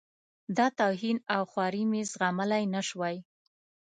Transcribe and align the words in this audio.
دا 0.57 0.67
توهین 0.79 1.17
او 1.35 1.41
خواري 1.51 1.83
مې 1.91 2.01
زغملای 2.11 2.63
نه 2.75 2.81
شوای. 2.87 3.17